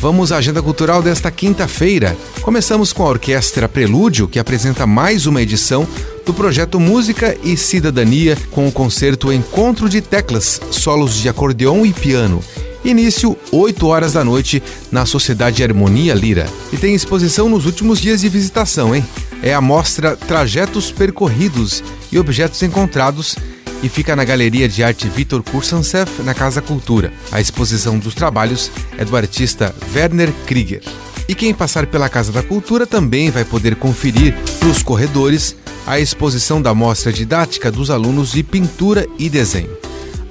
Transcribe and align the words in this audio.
Vamos 0.00 0.30
à 0.30 0.36
agenda 0.36 0.62
cultural 0.62 1.02
desta 1.02 1.28
quinta-feira. 1.28 2.16
Começamos 2.42 2.92
com 2.92 3.02
a 3.02 3.08
Orquestra 3.08 3.68
Prelúdio, 3.68 4.28
que 4.28 4.38
apresenta 4.38 4.86
mais 4.86 5.26
uma 5.26 5.42
edição 5.42 5.88
do 6.24 6.32
projeto 6.32 6.78
Música 6.78 7.36
e 7.42 7.56
Cidadania 7.56 8.38
com 8.52 8.68
o 8.68 8.72
concerto 8.72 9.32
Encontro 9.32 9.88
de 9.88 10.00
Teclas, 10.00 10.60
solos 10.70 11.16
de 11.16 11.28
acordeon 11.28 11.84
e 11.84 11.92
piano. 11.92 12.44
Início 12.84 13.36
8 13.50 13.86
horas 13.88 14.12
da 14.12 14.22
noite 14.22 14.62
na 14.92 15.04
Sociedade 15.04 15.64
Harmonia 15.64 16.14
Lira. 16.14 16.46
E 16.72 16.76
tem 16.76 16.94
exposição 16.94 17.48
nos 17.48 17.66
últimos 17.66 18.00
dias 18.00 18.20
de 18.20 18.28
visitação, 18.28 18.94
hein? 18.94 19.04
É 19.42 19.52
a 19.52 19.60
mostra 19.60 20.14
Trajetos 20.14 20.92
Percorridos 20.92 21.82
e 22.12 22.20
Objetos 22.20 22.62
Encontrados 22.62 23.36
e 23.82 23.88
fica 23.88 24.16
na 24.16 24.24
Galeria 24.24 24.68
de 24.68 24.82
Arte 24.82 25.08
Vitor 25.08 25.42
Kursansev, 25.42 26.08
na 26.24 26.34
Casa 26.34 26.60
Cultura. 26.60 27.12
A 27.30 27.40
exposição 27.40 27.98
dos 27.98 28.14
trabalhos 28.14 28.70
é 28.96 29.04
do 29.04 29.16
artista 29.16 29.74
Werner 29.94 30.32
Krieger. 30.46 30.82
E 31.28 31.34
quem 31.34 31.52
passar 31.52 31.86
pela 31.86 32.08
Casa 32.08 32.32
da 32.32 32.42
Cultura 32.42 32.86
também 32.86 33.30
vai 33.30 33.44
poder 33.44 33.76
conferir 33.76 34.34
nos 34.62 34.82
corredores 34.82 35.54
a 35.86 36.00
exposição 36.00 36.60
da 36.60 36.74
mostra 36.74 37.12
didática 37.12 37.70
dos 37.70 37.90
alunos 37.90 38.32
de 38.32 38.42
pintura 38.42 39.06
e 39.18 39.28
desenho. 39.28 39.76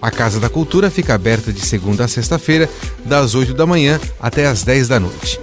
A 0.01 0.11
Casa 0.11 0.39
da 0.39 0.49
Cultura 0.49 0.89
fica 0.89 1.13
aberta 1.13 1.51
de 1.51 1.61
segunda 1.61 2.05
a 2.05 2.07
sexta-feira, 2.07 2.69
das 3.05 3.33
8 3.33 3.53
da 3.53 3.65
manhã 3.65 3.99
até 4.19 4.47
as 4.47 4.63
10 4.63 4.87
da 4.87 4.99
noite. 4.99 5.39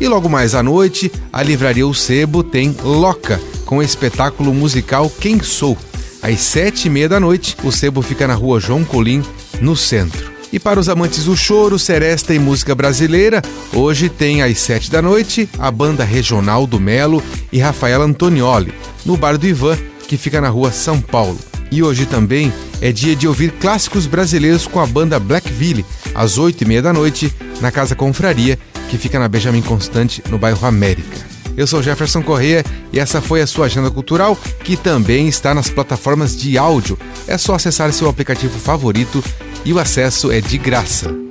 E 0.00 0.06
logo 0.06 0.28
mais 0.28 0.54
à 0.54 0.62
noite, 0.62 1.10
a 1.32 1.42
Livraria 1.42 1.86
O 1.86 1.94
Sebo 1.94 2.42
tem 2.42 2.74
Loca, 2.82 3.40
com 3.66 3.78
o 3.78 3.82
espetáculo 3.82 4.54
musical 4.54 5.10
Quem 5.10 5.42
Sou, 5.42 5.76
às 6.22 6.40
sete 6.40 6.86
e 6.86 6.90
meia 6.90 7.08
da 7.08 7.20
noite, 7.20 7.56
o 7.62 7.70
sebo 7.70 8.02
fica 8.02 8.26
na 8.26 8.34
rua 8.34 8.60
João 8.60 8.84
Colim, 8.84 9.22
no 9.60 9.76
centro. 9.76 10.32
E 10.52 10.58
para 10.58 10.80
os 10.80 10.88
amantes 10.88 11.24
do 11.24 11.36
choro, 11.36 11.78
seresta 11.78 12.34
e 12.34 12.38
música 12.38 12.74
brasileira, 12.74 13.42
hoje 13.72 14.08
tem 14.08 14.42
às 14.42 14.58
sete 14.58 14.90
da 14.90 15.02
noite 15.02 15.48
a 15.58 15.70
banda 15.70 16.04
regional 16.04 16.66
do 16.66 16.80
Melo 16.80 17.22
e 17.52 17.58
Rafael 17.58 18.02
Antonioli, 18.02 18.72
no 19.04 19.16
Bar 19.16 19.36
do 19.36 19.46
Ivan, 19.46 19.76
que 20.06 20.16
fica 20.16 20.40
na 20.40 20.48
rua 20.48 20.72
São 20.72 21.00
Paulo. 21.00 21.38
E 21.70 21.82
hoje 21.82 22.06
também 22.06 22.50
é 22.80 22.90
dia 22.90 23.14
de 23.14 23.28
ouvir 23.28 23.52
clássicos 23.52 24.06
brasileiros 24.06 24.66
com 24.66 24.80
a 24.80 24.86
banda 24.86 25.20
Blackville, 25.20 25.84
às 26.14 26.38
oito 26.38 26.62
e 26.62 26.66
meia 26.66 26.80
da 26.80 26.94
noite, 26.94 27.32
na 27.60 27.70
Casa 27.70 27.94
Confraria, 27.94 28.58
que 28.88 28.96
fica 28.96 29.18
na 29.18 29.28
Benjamin 29.28 29.60
Constante, 29.60 30.22
no 30.30 30.38
bairro 30.38 30.66
América. 30.66 31.37
Eu 31.58 31.66
sou 31.66 31.82
Jefferson 31.82 32.22
Correia 32.22 32.64
e 32.92 33.00
essa 33.00 33.20
foi 33.20 33.42
a 33.42 33.46
sua 33.46 33.66
agenda 33.66 33.90
cultural, 33.90 34.38
que 34.62 34.76
também 34.76 35.26
está 35.26 35.52
nas 35.52 35.68
plataformas 35.68 36.36
de 36.36 36.56
áudio. 36.56 36.96
É 37.26 37.36
só 37.36 37.56
acessar 37.56 37.92
seu 37.92 38.08
aplicativo 38.08 38.56
favorito 38.60 39.24
e 39.64 39.72
o 39.72 39.80
acesso 39.80 40.30
é 40.30 40.40
de 40.40 40.56
graça. 40.56 41.27